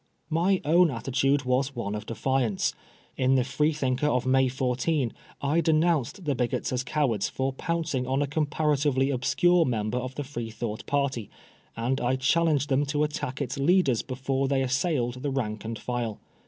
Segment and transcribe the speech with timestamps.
[0.31, 2.73] My own attitude was one of defiance.
[3.17, 8.07] In the J?Vee thinker of May 14 I denounced the bigots as cowards for pouncing
[8.07, 11.29] on a comparatively obscure member of the Freethought party,
[11.77, 16.19] and I challenged them to attack its leaders before they assailed the rank and file.